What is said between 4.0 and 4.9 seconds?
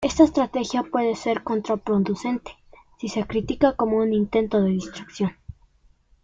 intento de